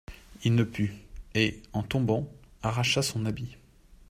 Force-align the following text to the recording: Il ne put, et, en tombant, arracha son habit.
Il 0.43 0.55
ne 0.55 0.63
put, 0.63 0.95
et, 1.35 1.61
en 1.73 1.83
tombant, 1.83 2.27
arracha 2.63 3.03
son 3.03 3.23
habit. 3.27 3.55